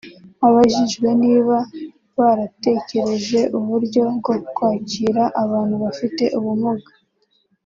Abajijwe 0.47 1.07
niba 1.23 1.57
baratekereje 2.17 3.39
uburyo 3.57 4.03
bwo 4.17 4.35
kwakira 4.55 5.23
abantu 5.43 5.75
bafite 5.83 6.23
ubumuga 6.37 6.91